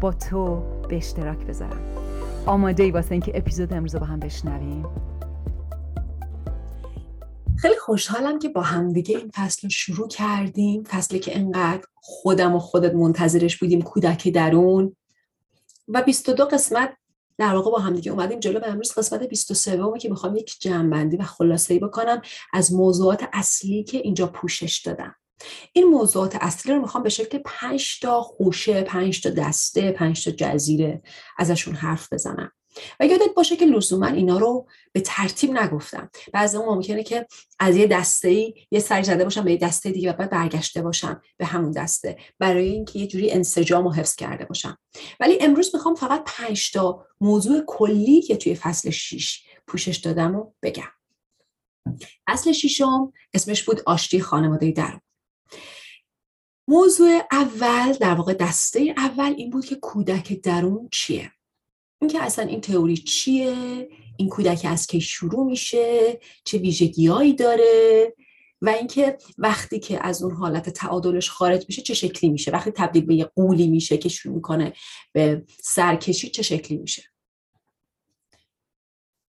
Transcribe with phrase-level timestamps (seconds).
[0.00, 1.80] با تو به اشتراک بذارم.
[2.46, 4.86] آماده ای واسه اینکه اپیزود امروز با هم بشنویم.
[7.56, 10.84] خیلی خوشحالم که با هم دیگه این فصل رو شروع کردیم.
[10.84, 14.96] فصلی که انقدر خودم و خودت منتظرش بودیم کودک درون.
[15.88, 16.96] و 22 قسمت
[17.38, 18.60] در واقع با هم دیگه اومدیم جلو.
[18.60, 22.22] و امروز قسمت 23 که می‌خوام یک جمعبندی و خلاصه ای بکنم
[22.52, 25.14] از موضوعات اصلی که اینجا پوشش دادم.
[25.72, 30.30] این موضوعات اصلی رو می‌خوام به شکل پنج تا خوشه پنج تا دسته پنج تا
[30.30, 31.02] جزیره
[31.38, 32.52] ازشون حرف بزنم.
[33.00, 36.10] و یادت باشه که لزوما اینا رو به ترتیب نگفتم.
[36.32, 37.26] بعضی ممکنه که
[37.58, 40.82] از یه دسته ای یه سر زده باشم به یه دسته دیگه و بعد برگشته
[40.82, 42.16] باشم به همون دسته.
[42.38, 44.78] برای اینکه یه جوری انسجام و حفظ کرده باشم.
[45.20, 50.52] ولی امروز می‌خوام فقط پنج تا موضوع کلی که توی فصل 6 پوشش دادم و
[50.62, 50.92] بگم.
[52.26, 55.00] اصل ششم اسمش بود آشتی خانواده درون
[56.68, 61.32] موضوع اول در واقع دسته اول این بود که کودک درون چیه؟
[62.00, 68.14] اینکه اصلا این تئوری چیه؟ این کودک از کی شروع میشه؟ چه ویژگیهایی داره؟
[68.62, 73.04] و اینکه وقتی که از اون حالت تعادلش خارج میشه چه شکلی میشه؟ وقتی تبدیل
[73.04, 74.72] به یه قولی میشه که شروع می‌کنه
[75.12, 77.02] به سرکشی چه شکلی میشه؟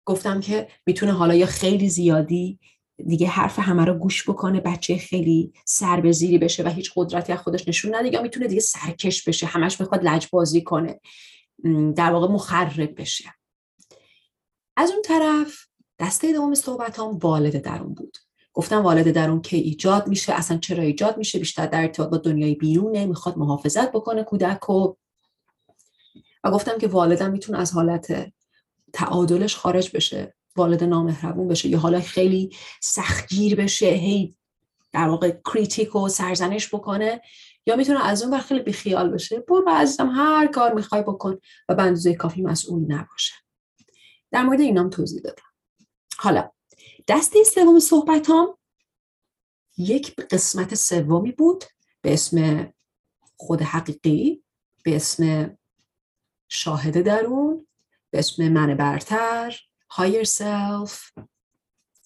[0.05, 2.59] گفتم که می‌تونه حالا یا خیلی زیادی
[3.07, 7.33] دیگه حرف همه رو گوش بکنه بچه خیلی سر به زیری بشه و هیچ قدرتی
[7.33, 10.99] از خودش نشون نده یا می‌تونه دیگه سرکش بشه همش می‌خواد لجبازی کنه
[11.95, 13.25] در واقع مخرب بشه.
[14.77, 15.67] از اون طرف
[15.99, 18.17] دسته دوم صحبت هم والد درون بود.
[18.53, 22.55] گفتم والد درون که ایجاد میشه اصلا چرا ایجاد میشه؟ بیشتر در ارتباط با دنیای
[22.55, 24.93] بیرونه می‌خواد محافظت بکنه کودک و
[26.43, 28.33] و گفتم که والدم می‌تونه از حالت
[28.93, 30.35] تعادلش خارج بشه.
[30.55, 34.35] والد نامهربون بشه یا حالا خیلی سختگیر بشه هی
[34.91, 37.21] در واقع کریتیک و سرزنش بکنه
[37.65, 41.37] یا می‌تونه از اون بر خیلی بیخیال بشه برو عزیزم هر کار می‌خوای بکن
[41.69, 43.33] و به اندازه کافی مسئول نباشه.
[44.31, 45.43] در مورد اینام توضیح دادم.
[46.17, 46.49] حالا
[47.07, 48.57] دسته سوم صحبت هم
[49.77, 51.63] یک قسمت سومی بود
[52.01, 52.67] به اسم
[53.37, 54.43] خود حقیقی
[54.83, 55.57] به اسم
[56.49, 57.67] شاهد درون
[58.11, 59.59] به اسم من برتر
[59.97, 61.23] higher self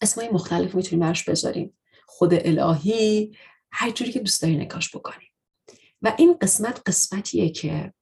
[0.02, 1.78] اسمای مختلف می‌تونیم برش بذاریم.
[2.08, 3.38] خود الهی.
[3.72, 5.30] هر جوری که دوست داری نکاش بکنیم.
[6.02, 7.94] و این قسمت قسمتیه که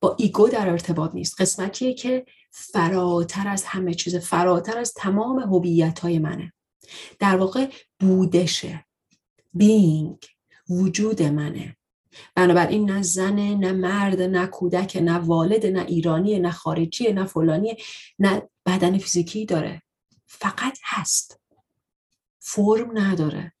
[0.00, 1.40] با ایگو در ارتباط نیست.
[1.40, 6.52] قسمتیه که فراتر از همه چیز فراتر از تمام هویت های منه.
[7.18, 7.70] در واقع
[8.00, 8.86] بودشه.
[9.54, 10.18] being
[10.70, 11.75] وجود منه.
[12.34, 17.76] بنابراین نه زنه نه مرد نه کودک نه والد نه ایرانی نه خارجی نه فلانی
[18.18, 19.82] نه بدن فیزیکی داره.
[20.26, 21.40] فقط هست.
[22.38, 23.52] فرم نداره.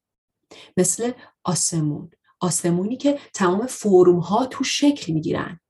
[0.76, 1.12] مثل
[1.44, 2.10] آسمون.
[2.40, 5.60] آسمونی که تمام فرم ها تو شکل می‌گیرن.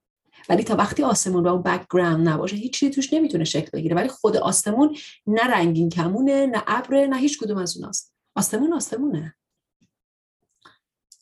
[0.49, 3.97] ولی تا وقتی آسمون و اون background نباشه هیچ چیزی توش نمی‌تونه شکل بگیره.
[3.97, 8.15] ولی خود آسمون نه رنگین کمونه نه ابره نه هیچ کدوم از اوناست.
[8.35, 9.35] آسمون آسمونه.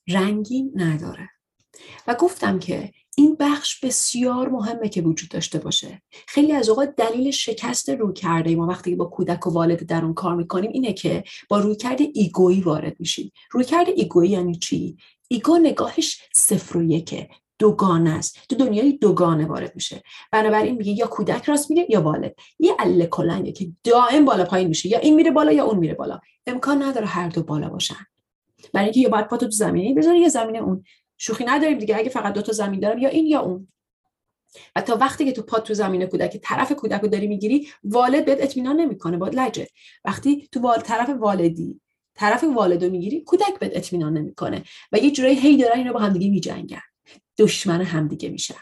[0.08, 1.30] رنگی نداره.
[2.06, 6.02] و گفتم که این بخش بسیار مهمه که وجود داشته باشه.
[6.28, 10.34] خیلی از اوقات دلیل شکست رویکرد ما وقتی با کودک و والد در اون کار
[10.34, 13.32] می‌کنیم اینه که با رویکرد ego یی وارد میشیم.
[13.50, 14.96] رویکرد ego یی یعنی چی؟
[15.28, 18.38] ego نگاهش صفر و یکه دوگانه است.
[18.48, 20.02] تو دنیای دوگانه وارد میشه.
[20.32, 22.34] بنابراین میگه یا کودک راست میگه یا والد.
[22.58, 24.88] یه اله کلنگه که دائم بالا پایین میشه.
[24.88, 26.20] یا این میره بالا یا اون میره بالا.
[26.46, 28.06] امکان نداره هر دو بالا باشن.
[28.72, 30.84] برای اینکه یا باید پاتو تو زمینه بذاری یا زمینه اون.
[31.18, 31.96] شوخی نداریم دیگه.
[31.96, 33.68] اگه فقط دو تا زمین دارم یا این یا اون.
[34.76, 38.24] و تا وقتی که تو پات تو زمین کودک طرف کودک رو داری می‌گیری والد
[38.24, 39.16] بهت اطمینان نمی‌کنه.
[39.16, 39.68] باید لجه.
[40.04, 40.80] وقتی تو وال...
[40.80, 41.80] طرف والدی
[42.14, 44.62] طرف والدو می‌گیری کودک بهت اطمینان نمی‌کنه.
[44.92, 46.80] و یه جورایی هی دارن اینا با همدیگه میجنگن.
[47.38, 48.54] دشمن همدیگه میشن.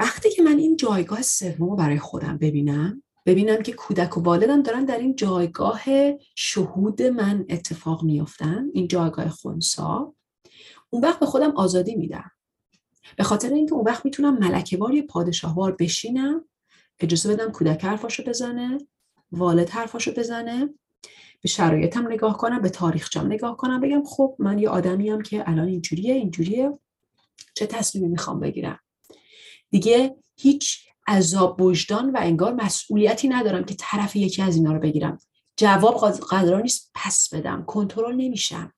[0.00, 4.84] وقتی که من این جایگاه سوم برای خودم ببینم ببینم که کودک و والدم دارن
[4.84, 5.82] در این جایگاه
[6.34, 10.14] شهود من اتفاق میافتن این جایگاه خونسا
[10.90, 12.30] اون وقت به خودم آزادی میدم.
[13.16, 16.44] به خاطر اینکه اون وقت می‌تونم ملکهوار یا پادشاهوار بشینم
[17.00, 18.78] اجازه بدم کودک حرفاشو بزنه
[19.32, 20.68] والد حرفاشو بزنه
[21.42, 25.68] به شرایطم نگاه کنم به تاریخچم نگاه کنم بگم خب من یه آدمیم که الان
[25.68, 26.78] اینجوریه اینجوریه.
[27.54, 28.78] چه تصمیمی می‌خوام بگیرم؟
[29.70, 35.18] دیگه هیچ عذاب وجدان و انگار مسئولیتی ندارم که طرف یکی از اینا رو بگیرم.
[35.56, 37.64] جواب قدران نیست پس بدم.
[37.64, 38.72] کنترل نمیشم.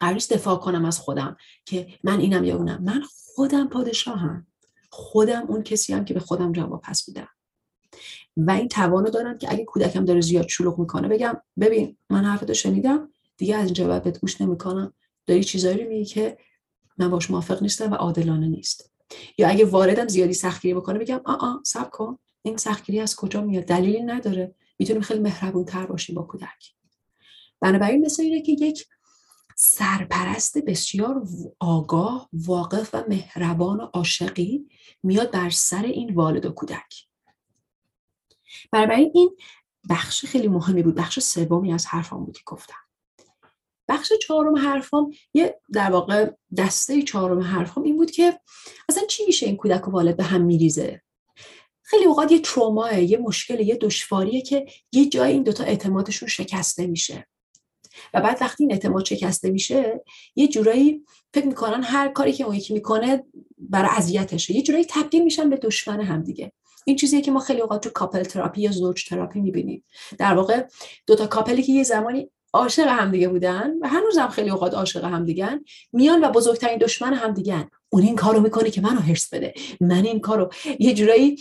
[0.00, 2.82] قرار دفاع کنم از خودم که من اینم یا اونم.
[2.82, 3.02] من
[3.34, 4.46] خودم پادشاهم.
[4.90, 7.28] خودم اون کسی هم که به خودم جواب پس میدم.
[8.36, 12.54] و این توانو دارم که اگه کودکم داره زیاد شلوغ می‌کنه بگم ببین من حرفتو
[12.54, 14.94] شنیدم دیگه از اینجا بعد بهت گوش نمی‌کنم.
[15.26, 16.38] داری چیزایی رو میگی که
[16.98, 18.92] من باش موافق نیستم و عادلانه نیست.
[19.38, 22.18] یا اگه واردم زیادی سختگیری بکنه بگم آ آ سب کن.
[22.42, 24.54] این سختگیری از کجا میاد؟ دلیلی نداره.
[24.78, 26.74] می‌تونیم خیلی مهربون تر باشیم با کودک.
[27.60, 28.86] بنابراین مثل اینه که یک
[29.60, 31.22] سرپرست بسیار
[31.60, 34.68] آگاه واقف و مهربان و عاشقی
[35.02, 37.06] میاد بر سر این والد و کودک.
[38.72, 39.36] بنابراین این
[39.90, 42.74] بخش خیلی مهمی بود بخش سومی از حرفام بود که گفتم.
[43.88, 48.40] بخش چهارم حرفام یه در واقع دسته چهارم حرفام این بود که
[48.88, 51.02] اصلا چی میشه این کودک و والد به هم میریزه؟
[51.82, 56.86] خیلی اوقات یه تروماه یه مشکل یه دشواریه که یه جای این دوتا اعتمادشون شکسته
[56.86, 57.26] میشه.
[58.14, 60.04] و بعد وقتی این اعتماد شکسته میشه
[60.36, 61.04] یه جورایی
[61.34, 63.24] فکر می‌کنن هر کاری که اون یکی می‌کنه
[63.58, 64.54] برای اذیتشه.
[64.54, 66.52] یه جورایی تبدیل میشن به دشمن همدیگه
[66.84, 69.84] این چیزیه که ما خیلی اوقات تو couple therapy یا زوج تراپی می‌بینیم.
[70.18, 70.64] در واقع
[71.06, 75.04] دوتا couple ی که یه زمانی عاشق همدیگه بودن و هنوز هم خیلی اوقات عاشق
[75.04, 75.60] همدیگن
[75.92, 79.54] میان و بزرگترین دشمن همدیگن اون این کارو می‌کنه که منو حرص بده.
[79.80, 81.36] من این کارو یه جورایی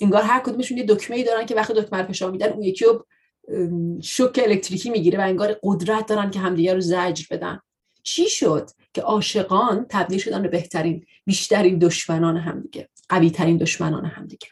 [0.00, 2.84] انگار هر کدومشون یه دکمه ای دارن که وقتی دکمه رو فشار میدن اون یکی
[2.84, 3.06] رو
[4.02, 7.60] شوک الکتریکی می‌گیره و انگار قدرت دارن که همدیگه رو زجر بدن.
[8.02, 14.48] چی شد که عاشقان تبدیل شدن به بهترین بیشترین دشمنان همدیگه قوی ترین دشمنان همدیگه؟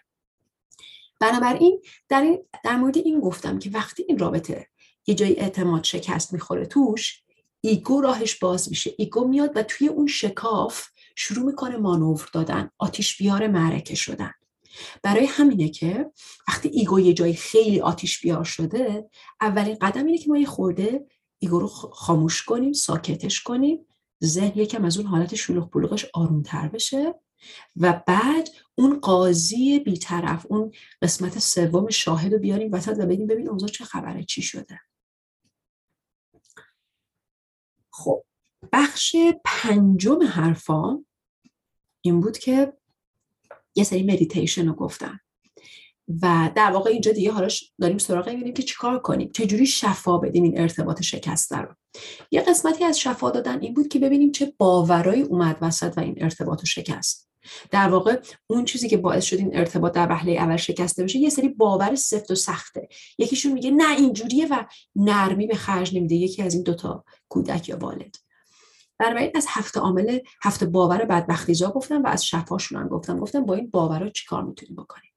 [1.20, 4.66] بنابراین در, این در مورد این گفتم که وقتی این رابطه
[5.06, 7.22] یه جای اعتماد شکست می‌خوره توش
[7.60, 8.94] ego راهش باز میشه.
[8.98, 14.32] ego میاد و توی اون شکاف شروع می‌کنه مانور دادن آتیش بیار معرکه شدن.
[15.02, 16.10] برای همینه که
[16.48, 21.06] وقتی ego یه جای خیلی آتیش بیار شده اولین قدم اینه که ما یه خورده
[21.38, 23.86] ego رو خاموش کنیم ساکتش کنیم
[24.24, 27.14] ذهن یکم از اون حالت شلوغ پلوغش آرومتر بشه
[27.76, 30.72] و بعد اون قاضی بیطرف اون
[31.02, 34.80] قسمت سوم شاهد رو بیاریم وسط و بگیم ببین اوضاع چه خبره چی شده.
[37.92, 38.24] خب
[38.72, 41.06] بخش پنجم حرفام
[42.00, 42.79] این بود که
[43.74, 45.20] یه سری مدیتیشن رو گفتم.
[46.22, 47.48] و در واقع اینجا دیگه حالا
[47.80, 51.74] داریم سراغ می‌بینیم که چیکار کنیم چجوری شفا بدیم این ارتباط شکسته رو.
[52.30, 56.14] یه قسمتی از شفا دادن این بود که ببینیم چه باورایی اومد وسط و این
[56.20, 57.30] ارتباط شکست.
[57.70, 61.30] در واقع اون چیزی که باعث شد این ارتباط در وهله اول شکسته بشه یه
[61.30, 62.88] سری باور سفت و سخته.
[63.18, 64.64] یکیشون میگه نه اینجوریه و
[64.96, 66.14] نرمی به خرج نمیده.
[66.14, 68.16] یکی از این دوتا کودک یا والد.
[69.00, 73.18] بنابراین از هفت عامل هفت باور بدبختیزا گفتم و از شفاشون هم گفتم.
[73.18, 75.10] گفتم با این باورها چیکار می‌تونیم بکنیم؟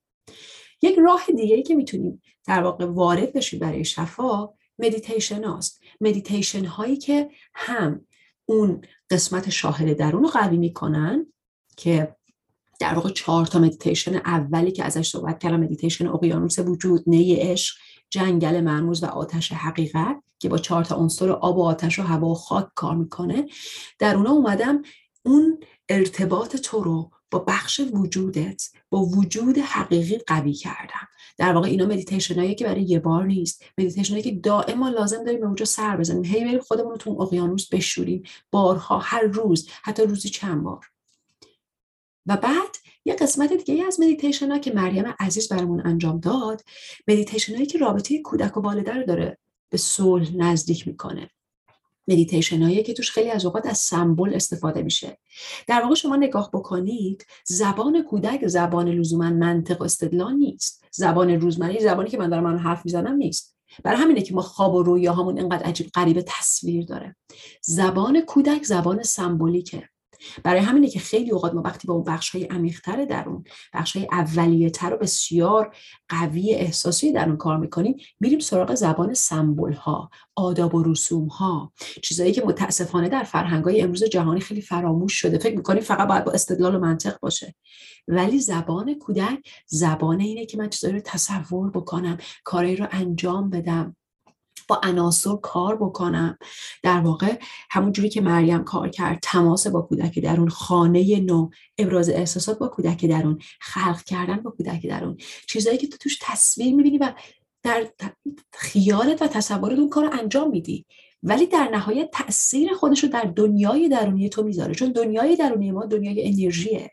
[0.81, 4.49] یک راه دیگه ای که می‌تونیم در واقع وارد بشیم برای شفا
[4.79, 5.81] مدیتیشن هاست.
[6.01, 8.05] مدیتیشن هایی که هم
[8.45, 11.25] اون قسمت شاهد درون رو قوی می‌کنن
[11.77, 12.15] که
[12.79, 17.75] در واقع چهار تا مدیتیشن اولی که ازش صحبت کردم مدیتیشن اقیانوس وجود نی عشق
[18.13, 22.27] جنگل مرموز و آتش حقیقت که با چهار تا عنصر آب و آتش و هوا
[22.27, 23.45] و خاک کار می‌کنه.
[23.99, 24.81] در اونا اومدم
[25.23, 31.07] اون ارتباط تو رو با بخش وجودت با وجود حقیقی قوی کردم.
[31.37, 33.63] در واقع اینا مدیتیشن که برای یه بار نیست.
[33.77, 36.23] مدیتیشن که دائما لازم داریم به اونجا سر بزنیم.
[36.23, 38.23] هی بریم خودمون رو تو اقیانوس بشوریم.
[38.51, 40.85] بارها هر روز حتی روزی چند بار.
[42.25, 46.61] و بعد یه قسمت دیگه از مدیتیشن ها که مریم عزیز برامون انجام داد.
[47.07, 49.37] مدیتیشن هایی که رابطه کودک و والده رو داره
[49.69, 51.29] به صلح نزدیک می‌کنه.
[52.07, 55.17] مدیتیشن هایی که توش خیلی از اوقات از سمبل استفاده میشه.
[55.67, 60.83] در واقع شما نگاه بکنید زبان کودک زبان لزوما منطق و استدلال نیست.
[60.91, 63.55] زبان روزمره زبانی که من دارم من حرف می‌زنم نیست.
[63.83, 67.15] برای همینه که ما خواب و رویاهامون اینقدر عجیب غریب تصویر داره.
[67.61, 69.89] زبان کودک زبان سمبولیکه.
[70.43, 74.07] برای همینه که خیلی اوقات ما وقتی با اون بخش های عمیقتر درون بخش های
[74.11, 75.75] اولیه تر و بسیار
[76.09, 81.73] قوی احساسی در اون کار می‌کنیم میریم سراغ زبان سمبل ها آداب و رسوم ها
[82.03, 85.37] چیزایی که متاسفانه در فرهنگ های امروز جهانی خیلی فراموش شده.
[85.37, 87.55] فکر می‌کنیم فقط باید با استدلال و منطق باشه.
[88.07, 93.95] ولی زبان کودک زبان اینه که من چیزایی رو تصور بکنم کاری رو انجام بدم.
[94.67, 96.37] با عناصر کار بکنم.
[96.83, 97.39] در واقع
[97.69, 102.67] همون جوری که مریم کار کرد تماس با کودک درون خانه نو ابراز احساسات با
[102.67, 105.17] کودک درون خلق کردن با کودک درون.
[105.47, 107.13] چیزایی که تو توش تصویر می‌بینی و
[107.63, 107.87] در
[108.53, 110.85] خیالت و تصورت اون کار انجام میدی.
[111.23, 114.75] ولی در نهایت تاثیر خودش رو در دنیای درونی تو می‌ذاره.
[114.75, 116.91] چون دنیای درونی ما دنیای انرژیه.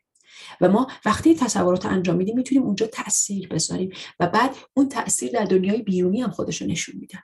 [0.60, 3.90] و ما وقتی تصورات انجام میدیم می‌تونیم اونجا تاثیر بذاریم.
[4.20, 7.22] و بعد اون تاثیر در دنیای بیرونی هم خودش رو نشون میده.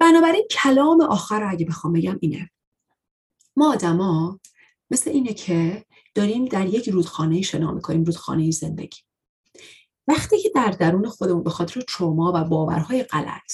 [0.00, 2.50] بنابراین کلام آخر رو اگه بخوام بگم اینه.
[3.56, 4.40] ما آدما
[4.90, 8.98] مثل اینه که داریم در یک رودخانه شنا می‌کنیم رودخانه زندگی.
[10.08, 13.52] وقتی که در درون خودمون به خاطر تروما و باورهای غلط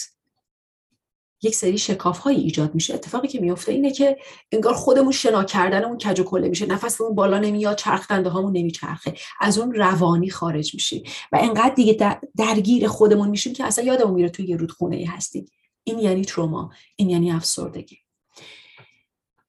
[1.43, 4.17] یک سری شکاف هایی ایجاد میشه اتفاقی که میفته اینه که
[4.53, 9.59] انگار خودمون شنا کردنمون کج و کله میشه نفسمون بالا نمیاد چرخ دنده نمیچرخه از
[9.59, 11.03] اون روانی خارج میشیم.
[11.33, 15.47] و انقدر دیگه درگیر خودمون میشیم که اصلا یادمون میره توی یه رودخونه هستیم.
[15.89, 17.99] این یعنی تروما این یعنی افسردگی.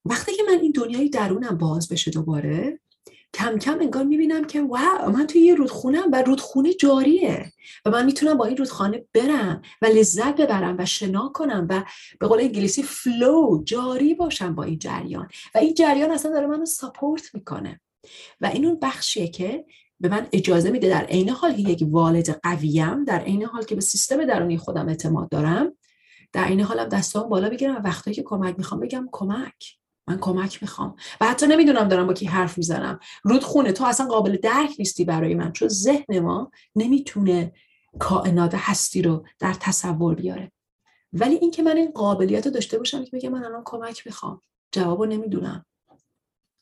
[0.05, 2.79] وقتی که من این دنیای درونم باز بشه دوباره
[3.33, 7.51] کم کم انگار می‌بینم که واو من توی یه رودخونم و رودخونه جاریه
[7.85, 11.83] و من می‌تونم با این رودخانه برم و لذت ببرم و شنا کنم و
[12.19, 15.27] به قول انگلیسی flow جاری باشم با این جریان.
[15.55, 17.81] و این جریان اصلا داره منو support می‌کنه.
[18.41, 19.65] و این اون بخشیه که
[19.99, 23.75] به من اجازه میده در عین حال که یک والد قویم در عین حال که
[23.75, 25.73] به سیستم درونی خودم اعتماد دارم
[26.33, 29.77] در عین حالم دستام بالا بگیرم و وقتایی که کمک می‌خوام بگم کمک.
[30.07, 30.95] من کمک می‌خوام.
[31.21, 32.99] و حتی نمی‌دونم دارم با کی حرف می‌زنم.
[33.23, 35.51] رودخونه تو اصلا قابل درک نیستی برای من.
[35.51, 37.53] چون ذهن ما نمی‌تونه
[37.99, 40.51] کائنات هستی رو در تصور بیاره.
[41.13, 44.41] ولی اینکه من این قابلیت رو داشته باشم که بگم من الان کمک می‌خوام.
[44.71, 45.65] جوابو نمی‌دونم.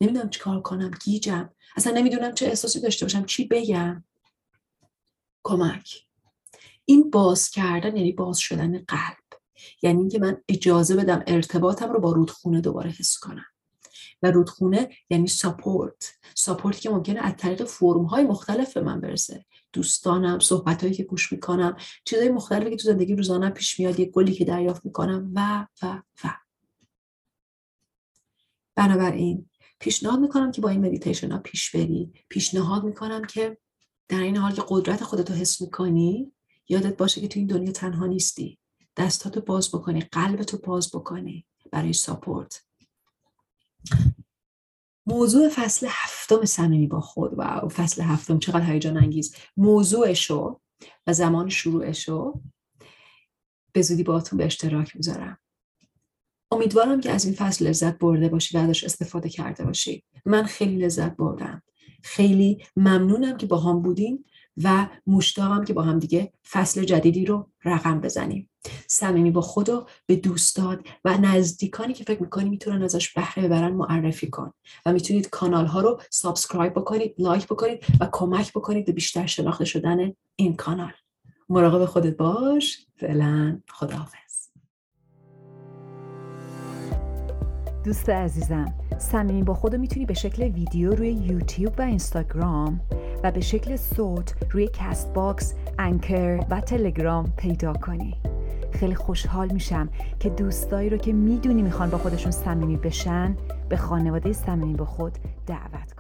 [0.02, 0.92] نمی‌دونم چی کار کنم.
[1.04, 1.50] گیجم.
[1.76, 3.26] اصلا نمی‌دونم چه احساسی داشته باشم.
[3.26, 4.04] چی بگم؟
[5.44, 6.06] کمک.
[6.86, 9.25] این باز کردن یعنی باز شدن قلب.
[9.82, 13.46] یعنی اینکه من اجازه بدم ارتباطم رو با رودخونه دوباره حس کنم.
[14.22, 19.46] و رودخونه یعنی ساپورت ساپورتی که ممکنه از طریق فرم های مختلف به من برسه.
[19.74, 24.12] دوستانم صحبت هایی که گوش می‌کنم چیزهای مختلفی که تو زندگی روزانه پیش میاد یک
[24.12, 26.30] گلی که دریافت می‌کنم و و و.
[28.76, 32.14] بنابراین پیشنهاد می‌کنم که با این مدیتیشن ها پیش بری.
[32.30, 33.58] پیشنهاد می‌کنم که
[34.08, 36.32] در این حال که قدرت خودتو حس می‌کنی
[36.70, 38.60] یادت باشه که تو این دنیا تنها نیستی.
[38.98, 42.66] دستاتو باز بکنی قلبتو باز بکنی برای support.
[45.08, 47.34] موضوع فصل هفتم صمیمی با خود.
[47.38, 49.36] و فصل هفتم چقدر هیجان انگیز.
[49.58, 50.62] موضوعشو
[51.08, 52.42] و زمان شروعشو
[53.72, 55.38] به زودی باهاتون به اشتراک می‌ذارم.
[56.52, 60.04] امیدوارم که از این فصل لذت برده باشی و ازش استفاده کرده باشی.
[60.26, 61.64] من خیلی لذت بردم.
[62.04, 64.26] خیلی ممنونم که با هم بودین.
[64.64, 68.50] و مشتاقم که با هم دیگه فصل جدیدی رو رقم بزنیم.
[68.88, 73.74] صمیمی با خود و به دوستات و نزدیکانی که فکر می‌کنی می‌تونن ازش بهره ببرن
[73.74, 74.52] معرفی کن
[74.86, 79.66] و می‌تونید کانال ها رو subscribe بکنید like بکنید و کمک بکنید به بیشتر شناخته
[79.66, 80.94] شدن این کانال.
[81.50, 82.88] مراقب خودت باش.
[82.96, 84.16] فعلا خداحافظ.
[87.84, 92.80] دوست عزیزم صمیمی با خودو می‌تونی به شکل ویدیو روی یوتیوب و اینستاگرام
[93.24, 98.16] و به شکل صوت روی Castbox، Anchor و تلگرام پیدا کنی.
[98.72, 103.38] خیلی خوشحال میشم که دوستایی رو که می‌دونی می‌خوان با خودشون صمیمی بشن
[103.70, 105.95] به خانواده صمیمی با خود دعوت